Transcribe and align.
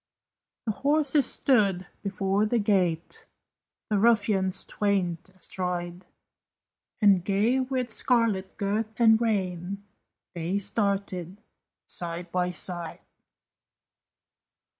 The 0.65 0.71
horses 0.71 1.27
stood 1.31 1.85
before 2.01 2.47
the 2.47 2.57
gate, 2.57 3.27
The 3.91 3.99
ruffians 3.99 4.63
twain 4.63 5.19
astride; 5.37 6.07
And 7.03 7.23
gay 7.23 7.59
with 7.59 7.91
scarlet 7.91 8.57
girth 8.57 8.99
and 8.99 9.21
rein 9.21 9.85
They 10.33 10.57
started, 10.57 11.39
side 11.85 12.31
by 12.31 12.49
side. 12.49 13.01